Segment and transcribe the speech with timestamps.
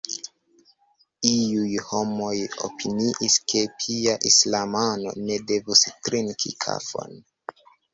[1.31, 2.31] Iuj homoj
[2.69, 7.21] opiniis, ke pia islamano ne devus trinki kafon.